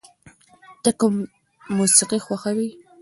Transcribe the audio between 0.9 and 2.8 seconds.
کوم موسیقی خوښوې؟